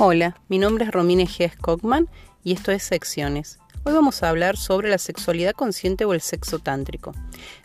Hola, 0.00 0.36
mi 0.48 0.60
nombre 0.60 0.84
es 0.84 0.92
Romine 0.92 1.26
G. 1.26 2.08
Y 2.44 2.52
esto 2.52 2.70
es 2.70 2.84
Secciones. 2.84 3.58
Hoy 3.82 3.92
vamos 3.92 4.22
a 4.22 4.28
hablar 4.28 4.56
sobre 4.56 4.90
la 4.90 4.98
sexualidad 4.98 5.54
consciente 5.54 6.04
o 6.04 6.14
el 6.14 6.20
sexo 6.20 6.60
tántrico. 6.60 7.14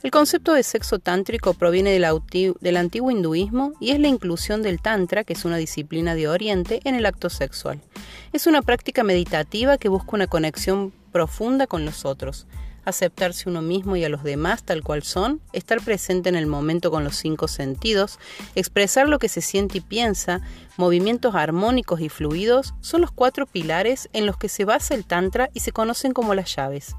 El 0.02 0.10
concepto 0.10 0.54
de 0.54 0.64
sexo 0.64 0.98
tántrico 0.98 1.54
proviene 1.54 1.92
del, 1.92 2.56
del, 2.60 2.78
antiguo 2.78 3.12
hinduismo 3.12 3.74
y 3.80 3.92
es 3.92 4.00
la 4.00 4.08
inclusión 4.08 4.64
del 4.64 4.82
tantra, 4.82 5.24
que 5.24 5.34
es 5.34 5.46
una 5.46 5.58
disciplina 5.58 6.16
de 6.16 6.28
Oriente, 6.28 6.80
en 6.86 6.96
el 6.96 7.06
acto 7.06 7.30
sexual. 7.30 7.80
Es 8.32 8.48
una 8.48 8.64
práctica 8.64 9.04
meditativa 9.04 9.78
que 9.78 9.90
busca 9.90 10.14
una 10.14 10.26
conexión 10.26 10.92
profunda 11.12 11.68
con 11.68 11.86
los 11.86 12.04
otros 12.04 12.48
aceptarse 12.86 13.50
uno 13.50 13.62
mismo 13.62 13.96
y 13.96 14.04
a 14.04 14.10
los 14.10 14.24
demás 14.24 14.64
tal 14.64 14.84
cual 14.84 15.04
son, 15.04 15.42
estar 15.54 15.82
presente 15.82 16.30
en 16.30 16.36
el 16.36 16.48
momento 16.48 16.92
con 16.92 17.04
los 17.04 17.16
cinco 17.16 17.48
sentidos, 17.48 18.20
expresar 18.56 19.08
lo 19.08 19.20
que 19.20 19.30
se 19.30 19.42
siente 19.42 19.80
y 19.80 19.82
piensa, 19.82 20.42
movimientos 20.78 21.36
armónicos 21.36 22.02
y 22.02 22.10
fluidos, 22.10 22.74
son 22.82 23.02
los 23.02 23.12
cuatro 23.12 23.46
pilares 23.46 24.10
en 24.14 24.26
los 24.26 24.38
que 24.38 24.50
se 24.50 24.66
basa 24.66 24.96
el 24.96 25.06
Tantra 25.06 25.50
y 25.54 25.60
se 25.60 25.72
conocen 25.72 26.14
como 26.14 26.36
las 26.36 26.56
llaves. 26.56 26.96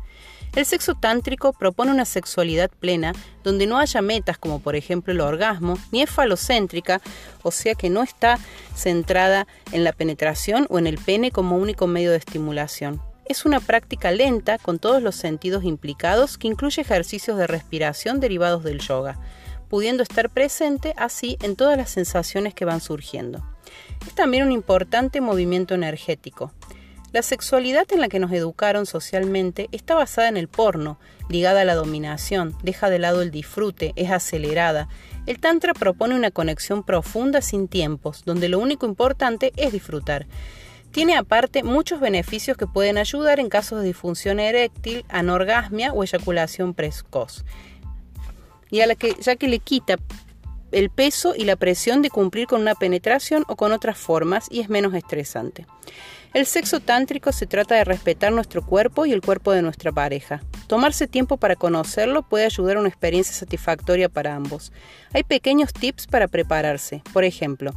El 0.55 0.67
sexo 0.67 0.95
tántrico 0.95 1.53
propone 1.53 1.91
una 1.91 2.05
sexualidad 2.05 2.71
plena 2.71 3.13
donde 3.43 3.67
no 3.67 3.79
haya 3.79 4.01
metas 4.03 4.39
como 4.39 4.61
por 4.61 4.77
ejemplo 4.77 5.13
el 5.13 5.21
orgasmo, 5.21 5.77
ni 5.91 6.03
es 6.03 6.11
falocéntrica, 6.11 7.01
o 7.43 7.51
sea 7.51 7.75
que 7.75 7.91
no 7.91 8.05
está 8.05 8.39
centrada 8.77 9.49
en 9.73 9.83
la 9.83 9.93
penetración 9.93 10.67
o 10.71 10.79
en 10.79 10.87
el 10.87 10.99
pene 10.99 11.33
como 11.33 11.57
único 11.57 11.89
medio 11.89 12.13
de 12.13 12.19
estimulación. 12.19 13.03
Es 13.27 13.47
una 13.47 13.61
práctica 13.61 14.11
lenta 14.11 14.59
con 14.59 14.79
todos 14.79 15.03
los 15.03 15.15
sentidos 15.15 15.65
implicados 15.65 16.37
que 16.37 16.47
incluye 16.47 16.83
ejercicios 16.83 17.39
de 17.39 17.47
respiración 17.47 18.21
derivados 18.21 18.65
del 18.65 18.81
yoga, 18.81 19.19
pudiendo 19.69 20.03
estar 20.03 20.29
presente 20.29 20.95
así 20.99 21.39
en 21.43 21.57
todas 21.57 21.79
las 21.79 21.91
sensaciones 21.91 22.53
que 22.53 22.67
van 22.67 22.83
surgiendo. 22.83 23.43
Es 24.07 24.15
también 24.15 24.45
un 24.45 24.53
importante 24.53 25.23
movimiento 25.23 25.75
energético. 25.75 26.53
La 27.13 27.23
sexualidad 27.23 27.87
en 27.93 28.01
la 28.01 28.09
que 28.09 28.19
nos 28.19 28.33
educaron 28.33 28.87
socialmente 28.87 29.69
está 29.73 29.95
basada 29.95 30.29
en 30.29 30.37
el 30.37 30.49
porno, 30.49 30.99
ligada 31.29 31.63
a 31.63 31.65
la 31.65 31.77
dominación, 31.77 32.55
deja 32.63 32.91
de 32.91 32.99
lado 32.99 33.23
el 33.23 33.31
disfrute, 33.31 33.93
es 33.97 34.11
acelerada. 34.11 34.89
El 35.25 35.39
Tantra 35.39 35.73
propone 35.73 36.15
una 36.15 36.31
conexión 36.31 36.85
profunda 36.85 37.41
sin 37.41 37.69
tiempos, 37.69 38.25
donde 38.27 38.49
lo 38.49 38.59
único 38.59 38.85
importante 38.85 39.53
es 39.57 39.73
disfrutar. 39.73 40.27
Tiene 40.95 41.17
aparte 41.17 41.65
muchos 41.65 41.99
beneficios 41.99 42.57
que 42.57 42.69
pueden 42.69 42.99
ayudar 42.99 43.41
en 43.41 43.49
casos 43.49 43.81
de 43.81 43.87
disfunción 43.89 44.39
eréctil, 44.39 45.05
anorgasmia 45.09 45.93
o 45.93 46.05
eyaculación 46.05 46.73
precoz. 46.73 47.45
Y 48.71 48.81
a 48.81 48.87
la 48.87 48.95
que, 48.95 49.17
ya 49.21 49.35
que 49.35 49.49
le 49.49 49.59
quita 49.59 49.97
el 50.75 50.91
peso 50.91 51.35
y 51.37 51.45
la 51.45 51.57
presión 51.57 52.03
de 52.03 52.11
cumplir 52.11 52.47
con 52.47 52.61
una 52.61 52.75
penetración 52.75 53.45
o 53.49 53.57
con 53.57 53.73
otras 53.73 53.97
formas 53.97 54.49
y 54.51 54.61
es 54.61 54.69
menos 54.69 54.93
estresante. 54.95 55.67
El 56.35 56.47
sexo 56.47 56.81
tántrico 56.81 57.31
se 57.31 57.47
trata 57.47 57.77
de 57.77 57.85
respetar 57.85 58.33
nuestro 58.33 58.67
cuerpo 58.67 59.07
y 59.07 59.13
el 59.13 59.21
cuerpo 59.21 59.53
de 59.53 59.63
nuestra 59.63 59.93
pareja. 59.93 60.43
Tomarse 60.67 61.07
tiempo 61.07 61.37
para 61.37 61.55
conocerlo 61.55 62.23
puede 62.23 62.45
ayudar 62.45 62.77
a 62.77 62.81
una 62.81 62.89
experiencia 62.89 63.33
satisfactoria 63.33 64.09
para 64.09 64.35
ambos. 64.35 64.73
Hay 65.13 65.23
pequeños 65.23 65.73
tips 65.73 66.09
para 66.09 66.27
prepararse. 66.27 67.03
Por 67.13 67.23
ejemplo, 67.23 67.73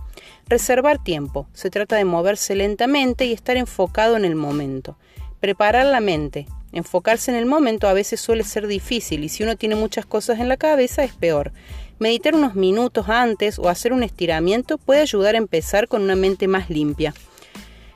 reservar 0.47 1.03
tiempo. 1.03 1.47
Se 1.53 1.69
trata 1.69 1.97
de 1.97 2.05
moverse 2.05 2.55
lentamente 2.55 3.25
y 3.25 3.33
estar 3.33 3.57
enfocado 3.57 4.17
en 4.17 4.25
el 4.25 4.33
momento. 4.33 4.97
Preparar 5.39 5.85
la 5.85 5.99
mente. 5.99 6.47
Enfocarse 6.71 7.29
en 7.29 7.37
el 7.37 7.45
momento 7.45 7.87
a 7.87 7.93
veces 7.93 8.19
suele 8.19 8.43
ser 8.43 8.65
difícil 8.65 9.23
y 9.23 9.29
si 9.29 9.43
uno 9.43 9.55
tiene 9.55 9.75
muchas 9.75 10.05
cosas 10.07 10.39
en 10.39 10.49
la 10.49 10.57
cabeza 10.57 11.03
es 11.03 11.13
peor. 11.13 11.53
Meditar 11.99 12.35
unos 12.35 12.53
minutos 12.53 13.09
antes 13.09 13.57
o 13.57 13.69
hacer 13.69 13.91
un 13.91 14.03
estiramiento 14.03 14.77
puede 14.77 15.01
ayudar 15.01 15.33
a 15.33 15.39
empezar 15.39 15.87
con 15.87 16.03
una 16.03 16.15
mente 16.15 16.47
más 16.47 16.69
limpia. 16.69 17.15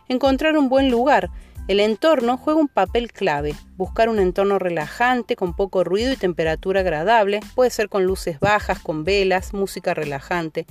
Encontrar 0.09 0.57
un 0.57 0.69
buen 0.69 0.89
lugar. 0.89 1.29
El 1.67 1.79
entorno 1.79 2.37
juega 2.37 2.59
un 2.59 2.67
papel 2.67 3.11
clave. 3.13 3.53
Buscar 3.77 4.09
un 4.09 4.19
entorno 4.19 4.59
relajante, 4.59 5.35
con 5.35 5.55
poco 5.55 5.83
ruido 5.83 6.11
y 6.11 6.17
temperatura 6.17 6.81
agradable. 6.81 7.39
Puede 7.55 7.69
ser 7.69 7.87
con 7.87 8.03
luces 8.05 8.39
bajas, 8.39 8.79
con 8.79 9.03
velas, 9.03 9.53
música 9.53 9.93
relajante. 9.93 10.65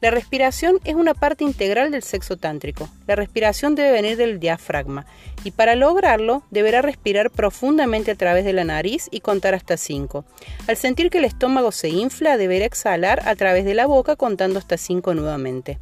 La 0.00 0.10
respiración 0.10 0.78
es 0.84 0.94
una 0.94 1.14
parte 1.14 1.44
integral 1.44 1.90
del 1.90 2.02
sexo 2.02 2.36
tántrico. 2.36 2.88
La 3.06 3.16
respiración 3.16 3.74
debe 3.74 3.92
venir 3.92 4.16
del 4.16 4.38
diafragma 4.38 5.06
y 5.44 5.50
para 5.50 5.74
lograrlo 5.74 6.42
deberá 6.50 6.82
respirar 6.82 7.30
profundamente 7.30 8.10
a 8.10 8.16
través 8.16 8.44
de 8.44 8.52
la 8.52 8.64
nariz 8.64 9.08
y 9.10 9.20
contar 9.20 9.54
hasta 9.54 9.76
5. 9.76 10.24
Al 10.68 10.76
sentir 10.76 11.10
que 11.10 11.18
el 11.18 11.24
estómago 11.24 11.72
se 11.72 11.88
infla, 11.88 12.36
deberá 12.36 12.66
exhalar 12.66 13.26
a 13.26 13.34
través 13.34 13.64
de 13.64 13.74
la 13.74 13.86
boca 13.86 14.14
contando 14.14 14.58
hasta 14.58 14.76
5 14.76 15.14
nuevamente. 15.14 15.78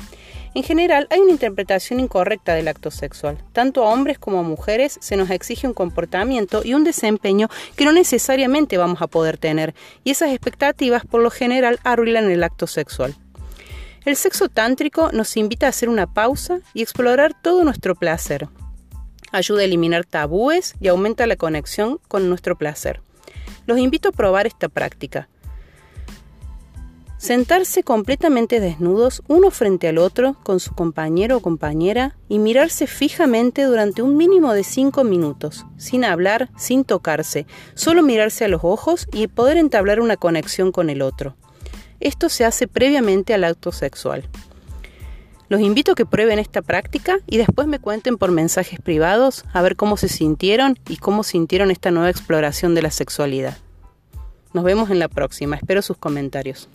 En 0.55 0.63
general, 0.63 1.07
hay 1.11 1.21
una 1.21 1.31
interpretación 1.31 1.99
incorrecta 1.99 2.55
del 2.55 2.69
acto 2.69 2.91
sexual. 2.91 3.39
Tanto 3.53 3.85
a 3.85 3.89
hombres 3.89 4.19
como 4.19 4.41
a 4.41 4.43
mujeres 4.43 4.99
se 5.01 5.17
nos 5.17 5.31
exige 5.31 5.67
un 5.67 5.73
comportamiento 5.73 6.61
y 6.63 6.75
un 6.75 6.85
desempeño 6.85 7.49
que 7.75 7.87
no 7.87 7.93
necesariamente 7.93 8.77
vamos 8.77 9.01
a 9.01 9.07
poder 9.07 9.39
tener, 9.39 9.75
y 10.05 10.11
esas 10.11 10.31
expectativas 10.31 11.07
por 11.07 11.23
lo 11.23 11.31
general 11.31 11.81
arruinan 11.85 12.31
el 12.31 12.45
acto 12.45 12.67
sexual. 12.67 13.17
El 14.05 14.17
sexo 14.17 14.49
tántrico 14.49 15.11
nos 15.13 15.37
invita 15.39 15.67
a 15.67 15.69
hacer 15.71 15.89
una 15.89 16.13
pausa 16.13 16.61
y 16.75 16.83
explorar 16.83 17.33
todo 17.41 17.65
nuestro 17.65 17.95
placer. 17.95 18.49
Ayuda 19.31 19.63
a 19.63 19.65
eliminar 19.65 20.05
tabúes 20.05 20.75
y 20.81 20.89
aumenta 20.89 21.27
la 21.27 21.37
conexión 21.37 21.99
con 22.09 22.29
nuestro 22.29 22.59
placer. 22.59 23.01
Los 23.65 23.79
invito 23.79 24.11
a 24.11 24.13
probar 24.13 24.47
esta 24.47 24.69
práctica. 24.69 25.29
Sentarse 27.23 27.85
completamente 27.85 28.59
desnudos 28.59 29.23
uno 29.29 29.53
frente 29.53 29.87
al 29.87 29.99
otro 29.99 30.35
con 30.43 30.59
su 30.59 30.75
compañero 30.75 31.37
o 31.37 31.41
compañera 31.41 32.17
y 32.29 32.41
mirarse 32.41 32.89
fijamente 32.89 33.63
durante 33.63 34.03
un 34.03 34.17
mínimo 34.17 34.53
de 34.53 34.65
cinco 34.65 35.05
minutos, 35.05 35.65
sin 35.77 36.05
hablar, 36.05 36.51
sin 36.57 36.83
tocarse, 36.83 37.47
solo 37.75 38.03
mirarse 38.03 38.45
a 38.45 38.49
los 38.49 38.63
ojos 38.65 39.07
y 39.13 39.29
poder 39.29 39.57
entablar 39.57 40.01
una 40.01 40.17
conexión 40.17 40.73
con 40.73 40.91
el 40.91 41.01
otro. 41.01 41.37
Esto 42.01 42.29
se 42.29 42.45
hace 42.45 42.67
previamente 42.67 43.35
al 43.35 43.45
acto 43.45 43.71
sexual. 43.71 44.29
Los 45.49 45.61
invito 45.61 45.93
a 45.93 45.95
que 45.95 46.07
prueben 46.07 46.41
esta 46.41 46.61
práctica 46.61 47.21
y 47.29 47.37
después 47.37 47.69
me 47.69 47.79
cuenten 47.79 48.19
por 48.19 48.33
mensajes 48.33 48.81
privados 48.81 49.45
a 49.53 49.63
ver 49.63 49.77
cómo 49.77 49.97
se 49.97 50.09
sintieron 50.09 50.77
y 50.89 50.97
cómo 50.97 51.23
sintieron 51.23 51.71
esta 51.71 51.93
nueva 51.93 52.11
exploración 52.11 52.75
de 52.75 52.83
la 52.83 52.91
sexualidad. 52.91 53.59
Nos 54.53 54.65
vemos 54.65 54.91
en 54.91 54.99
la 54.99 55.07
próxima, 55.07 55.55
espero 55.55 55.83
sus 55.83 55.97
comentarios. 55.97 56.69